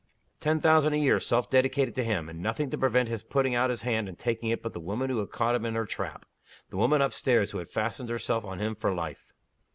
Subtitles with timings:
[0.39, 3.69] Ten thousand a year self dedicated to him and nothing to prevent his putting out
[3.69, 6.25] his hand and taking it but the woman who had caught him in her trap,
[6.71, 9.31] the woman up stairs who had fastened herself on him for life!